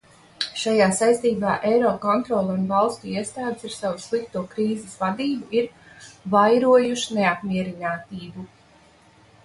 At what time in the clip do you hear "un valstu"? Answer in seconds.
2.55-3.11